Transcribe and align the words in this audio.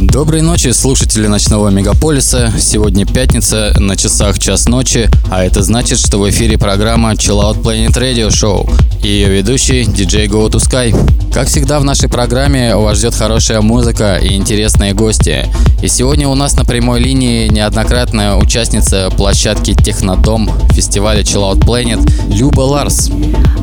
Доброй 0.00 0.42
ночи, 0.42 0.68
слушатели 0.72 1.26
ночного 1.26 1.68
мегаполиса. 1.68 2.52
Сегодня 2.58 3.06
пятница, 3.06 3.74
на 3.78 3.96
часах 3.96 4.38
час 4.38 4.68
ночи, 4.68 5.08
а 5.30 5.44
это 5.44 5.62
значит, 5.62 5.98
что 5.98 6.18
в 6.18 6.28
эфире 6.28 6.58
программа 6.58 7.12
Chill 7.12 7.40
Out 7.40 7.62
Planet 7.62 7.94
Radio 7.94 8.28
Show 8.28 8.70
и 9.02 9.08
ее 9.08 9.28
ведущий 9.28 9.82
DJ 9.82 10.26
Go 10.26 10.48
to 10.50 10.58
Sky. 10.58 10.94
Как 11.32 11.46
всегда 11.46 11.78
в 11.78 11.84
нашей 11.84 12.08
программе 12.08 12.74
вас 12.74 12.98
ждет 12.98 13.14
хорошая 13.14 13.60
музыка 13.60 14.16
и 14.16 14.34
интересные 14.34 14.94
гости. 14.94 15.46
И 15.80 15.86
сегодня 15.86 16.28
у 16.28 16.34
нас 16.34 16.56
на 16.56 16.64
прямой 16.64 17.00
линии 17.00 17.46
неоднократная 17.48 18.34
участница 18.34 19.10
площадки 19.16 19.72
Технодом 19.72 20.50
фестиваля 20.72 21.22
Chill 21.22 21.52
Out 21.52 21.60
Planet 21.60 22.34
Люба 22.34 22.62
Ларс. 22.62 23.10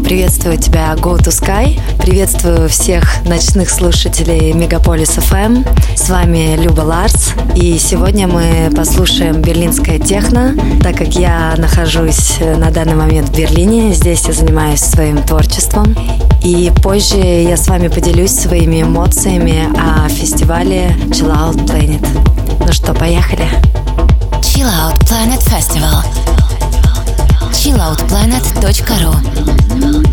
Приветствую 0.03 0.57
тебя, 0.57 0.93
Go 0.95 1.19
to 1.19 1.27
Sky. 1.27 1.79
Приветствую 1.99 2.69
всех 2.69 3.03
ночных 3.25 3.69
слушателей 3.69 4.53
Мегаполис 4.53 5.17
FM. 5.17 5.67
С 5.95 6.09
вами 6.09 6.55
Люба 6.55 6.81
Ларс. 6.81 7.33
И 7.55 7.77
сегодня 7.77 8.27
мы 8.27 8.71
послушаем 8.75 9.41
берлинское 9.41 9.99
техно, 9.99 10.55
так 10.81 10.95
как 10.95 11.09
я 11.15 11.53
нахожусь 11.57 12.37
на 12.39 12.71
данный 12.71 12.95
момент 12.95 13.29
в 13.29 13.37
Берлине. 13.37 13.93
Здесь 13.93 14.23
я 14.25 14.33
занимаюсь 14.33 14.79
своим 14.79 15.21
творчеством. 15.21 15.93
И 16.43 16.71
позже 16.81 17.17
я 17.17 17.56
с 17.57 17.67
вами 17.67 17.87
поделюсь 17.87 18.31
своими 18.31 18.83
эмоциями 18.83 19.67
о 19.77 20.07
фестивале 20.09 20.95
Chill 21.09 21.31
Out 21.31 21.65
Planet. 21.65 22.05
Ну 22.59 22.71
что, 22.71 22.93
поехали? 22.93 23.47
Chill 24.41 24.67
Out 24.67 24.99
Planet 25.07 25.41
Festival. 25.43 26.03
chilloutplanet.ru 27.51 30.06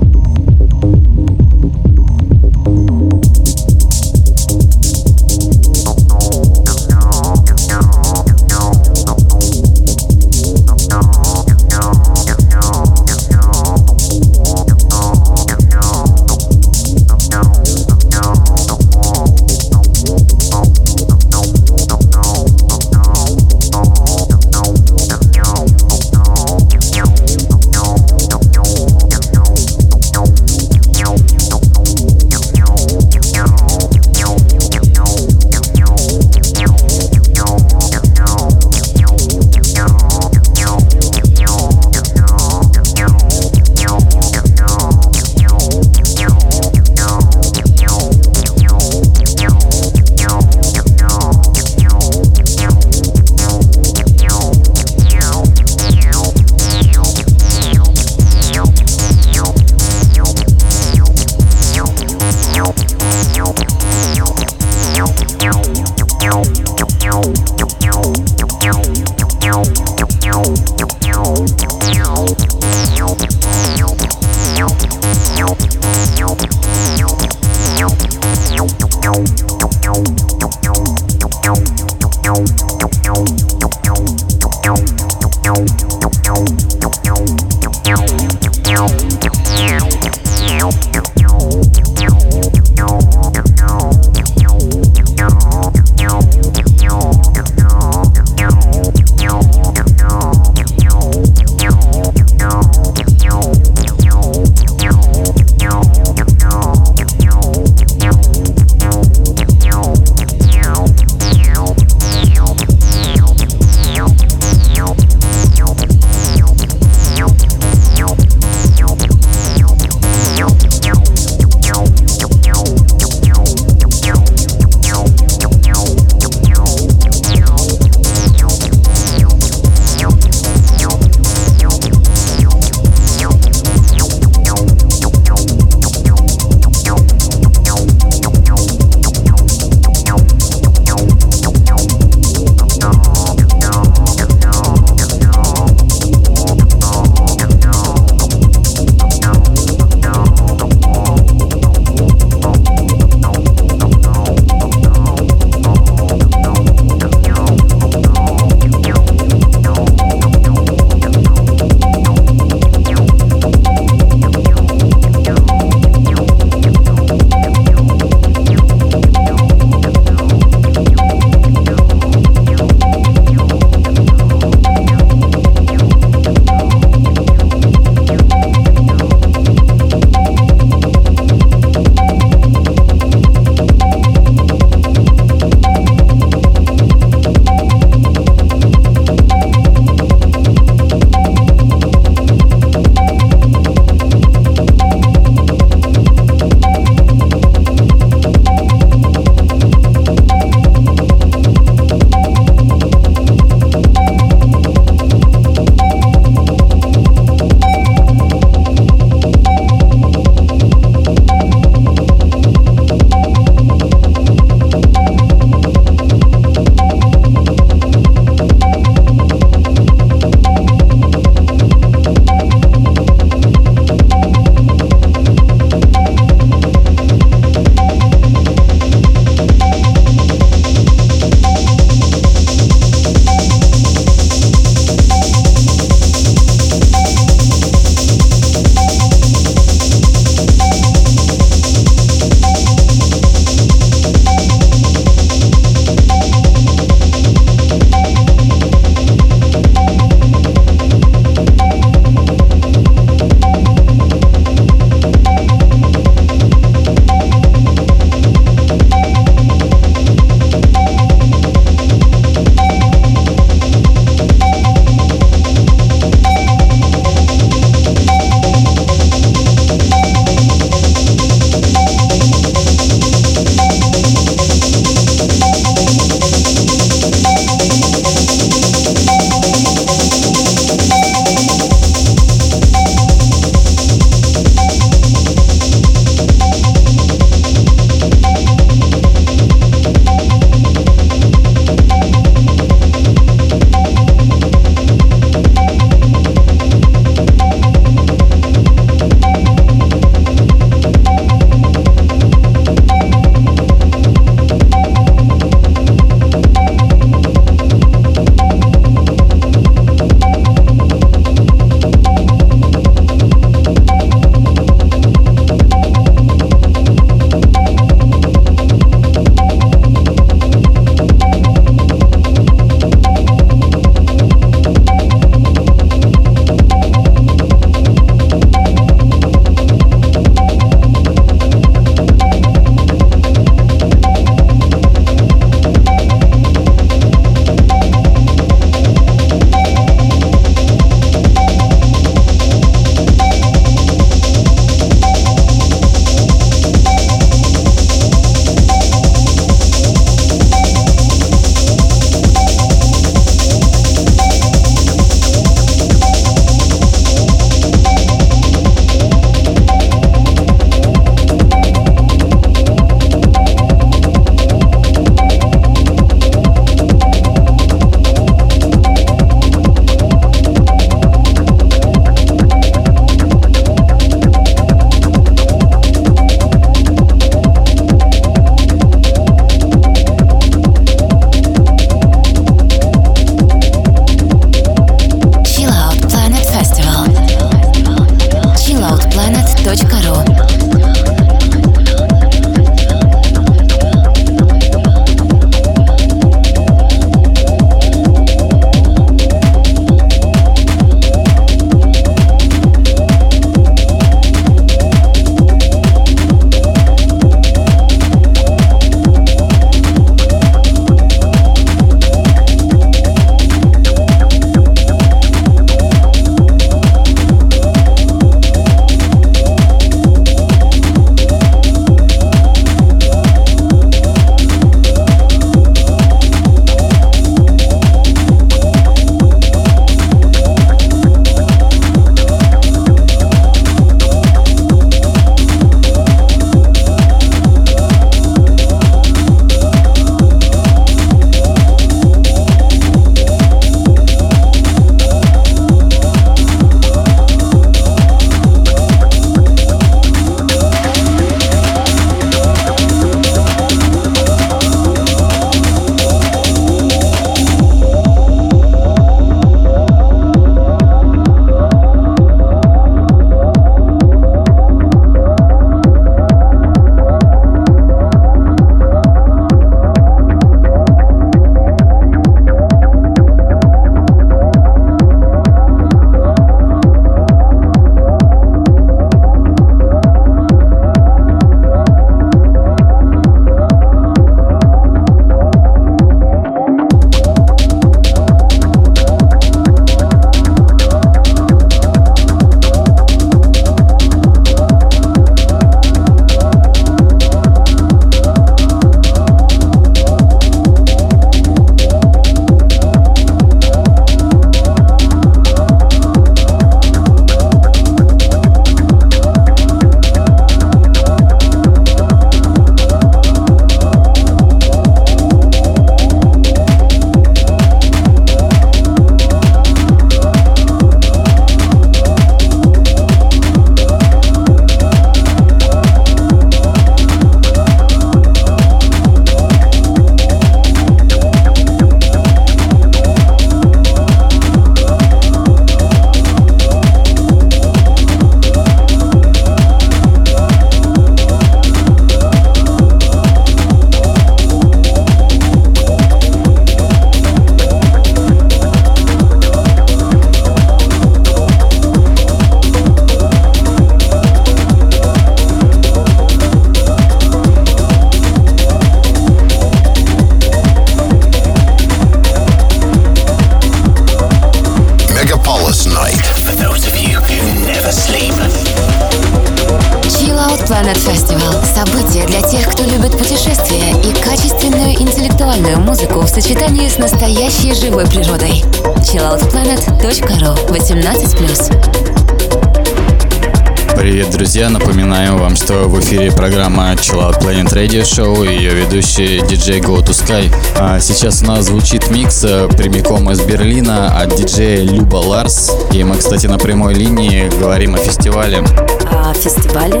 Radio 587.82 588.02
Show 588.02 588.46
и 588.46 588.58
ее 588.58 588.74
ведущий 588.74 589.40
диджей 589.40 589.80
Go 589.80 589.98
to 589.98 590.10
Sky. 590.10 590.54
А 590.78 591.00
сейчас 591.00 591.42
у 591.42 591.46
нас 591.46 591.64
звучит 591.64 592.08
микс 592.12 592.44
э, 592.44 592.68
прямиком 592.68 593.28
из 593.32 593.40
Берлина 593.40 594.20
от 594.20 594.36
диджея 594.36 594.84
Люба 594.84 595.16
Ларс. 595.16 595.72
И 595.90 596.04
мы, 596.04 596.16
кстати, 596.16 596.46
на 596.46 596.58
прямой 596.58 596.94
линии 596.94 597.50
говорим 597.58 597.96
о 597.96 597.98
фестивале. 597.98 598.62
О 599.10 599.34
фестивале 599.34 600.00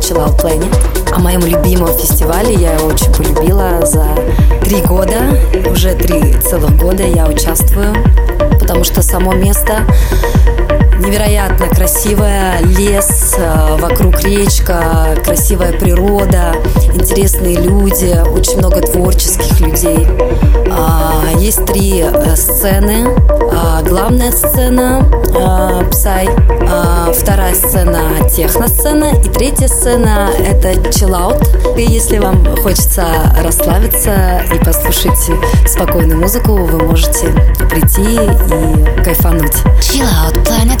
Chill 0.00 0.36
Planet. 0.40 1.14
О 1.14 1.20
моем 1.20 1.42
любимом 1.42 1.96
фестивале. 1.96 2.52
Я 2.54 2.74
его 2.74 2.88
очень 2.88 3.12
полюбила 3.12 3.86
за 3.86 4.08
три 4.64 4.80
года. 4.80 5.38
Уже 5.70 5.94
три 5.94 6.34
целых 6.40 6.76
года 6.76 7.04
я 7.04 7.28
участвую. 7.28 7.94
Потому 8.58 8.82
что 8.82 9.02
само 9.02 9.34
место 9.34 9.86
невероятно 11.04 11.66
красивое, 11.68 12.60
лес, 12.62 13.34
э, 13.38 13.76
вокруг 13.78 14.20
речка, 14.22 15.16
красивая 15.24 15.72
природа, 15.72 16.54
интересные 16.94 17.56
люди, 17.56 18.16
очень 18.32 18.58
много 18.58 18.80
творческих 18.80 19.60
людей. 19.60 20.06
А, 20.76 21.22
есть 21.38 21.64
три 21.66 22.00
э, 22.00 22.36
сцены. 22.36 23.14
А, 23.52 23.82
главная 23.82 24.32
сцена 24.32 25.06
э, 25.28 25.90
Псай, 25.90 26.28
а, 26.68 27.12
вторая 27.12 27.54
сцена 27.54 28.28
техно-сцена 28.28 29.12
и 29.24 29.28
третья 29.28 29.68
сцена 29.68 30.30
это 30.38 30.72
chill. 30.90 31.14
И 31.76 31.82
если 31.82 32.18
вам 32.18 32.44
хочется 32.56 33.04
расслабиться 33.42 34.42
и 34.52 34.58
послушать 34.64 35.30
спокойную 35.66 36.20
музыку, 36.20 36.54
вы 36.54 36.82
можете 36.82 37.28
прийти 37.70 38.14
и 38.14 39.04
кайфануть. 39.04 39.54
Chill 39.80 40.06
Out 40.06 40.44
Planet 40.44 40.80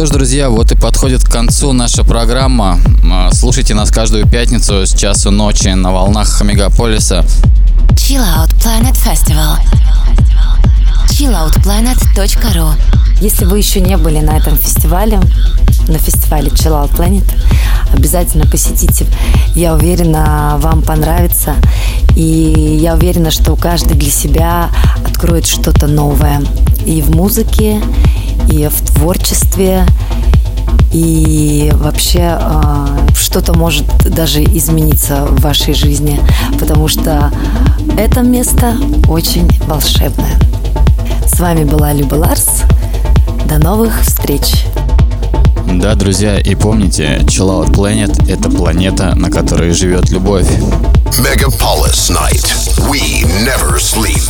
Что 0.00 0.06
ж, 0.06 0.10
друзья, 0.12 0.48
вот 0.48 0.72
и 0.72 0.76
подходит 0.76 1.22
к 1.22 1.30
концу 1.30 1.74
наша 1.74 2.04
программа. 2.04 2.80
Слушайте 3.32 3.74
нас 3.74 3.90
каждую 3.90 4.26
пятницу 4.26 4.86
с 4.86 4.94
часу 4.94 5.30
ночи 5.30 5.68
на 5.68 5.92
волнах 5.92 6.40
Мегаполиса. 6.40 7.22
Chill 7.90 8.24
Out 8.24 8.48
Planet 8.64 8.96
Festival. 8.96 9.58
chilloutplanet.ru 11.10 12.72
Если 13.20 13.44
вы 13.44 13.58
еще 13.58 13.82
не 13.82 13.98
были 13.98 14.20
на 14.20 14.38
этом 14.38 14.56
фестивале, 14.56 15.20
на 15.86 15.98
фестивале 15.98 16.48
Chill 16.48 16.72
Out 16.72 16.96
Planet, 16.96 17.30
обязательно 17.92 18.46
посетите. 18.46 19.04
Я 19.54 19.74
уверена, 19.74 20.56
вам 20.60 20.80
понравится. 20.80 21.56
И 22.16 22.78
я 22.80 22.94
уверена, 22.94 23.30
что 23.30 23.54
каждый 23.54 23.98
для 23.98 24.10
себя 24.10 24.70
откроет 25.04 25.46
что-то 25.46 25.88
новое. 25.88 26.40
И 26.86 27.02
в 27.02 27.10
музыке, 27.14 27.82
и 28.48 28.68
в 28.68 28.80
творчестве, 28.92 29.86
и 30.92 31.70
вообще 31.74 32.38
э, 32.40 32.86
что-то 33.14 33.56
может 33.56 33.86
даже 34.04 34.42
измениться 34.42 35.26
в 35.26 35.40
вашей 35.40 35.74
жизни, 35.74 36.20
потому 36.58 36.88
что 36.88 37.32
это 37.96 38.22
место 38.22 38.76
очень 39.08 39.48
волшебное. 39.66 40.38
С 41.26 41.38
вами 41.38 41.64
была 41.64 41.92
Люба 41.92 42.16
Ларс. 42.16 42.62
До 43.46 43.58
новых 43.58 44.02
встреч! 44.02 44.66
Да, 45.66 45.94
друзья, 45.94 46.38
и 46.38 46.54
помните, 46.54 47.20
Chill 47.22 47.48
Out 47.48 47.72
Planet— 47.72 48.28
это 48.28 48.50
планета, 48.50 49.14
на 49.14 49.30
которой 49.30 49.72
живет 49.72 50.10
любовь. 50.10 50.48
Megapolis 51.18 52.10
Night. 52.10 52.44
We 52.88 53.24
never 53.44 53.78
sleep. 53.78 54.29